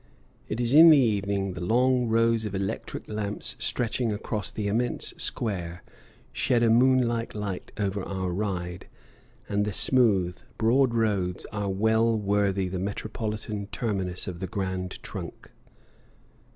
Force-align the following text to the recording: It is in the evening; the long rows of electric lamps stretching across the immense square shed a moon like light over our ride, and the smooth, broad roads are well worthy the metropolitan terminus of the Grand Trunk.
It 0.49 0.59
is 0.59 0.73
in 0.73 0.89
the 0.89 0.97
evening; 0.97 1.53
the 1.53 1.63
long 1.63 2.07
rows 2.07 2.43
of 2.43 2.55
electric 2.55 3.07
lamps 3.07 3.55
stretching 3.59 4.11
across 4.11 4.49
the 4.49 4.65
immense 4.67 5.13
square 5.17 5.83
shed 6.33 6.63
a 6.63 6.71
moon 6.71 7.07
like 7.07 7.35
light 7.35 7.71
over 7.77 8.01
our 8.01 8.31
ride, 8.31 8.87
and 9.47 9.63
the 9.63 9.71
smooth, 9.71 10.37
broad 10.57 10.95
roads 10.95 11.45
are 11.51 11.69
well 11.69 12.17
worthy 12.17 12.67
the 12.67 12.79
metropolitan 12.79 13.67
terminus 13.67 14.25
of 14.25 14.39
the 14.39 14.47
Grand 14.47 14.99
Trunk. 15.03 15.51